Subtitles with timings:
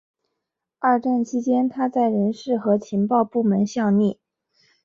[0.79, 4.19] 二战期间他在人事和情报部门效力。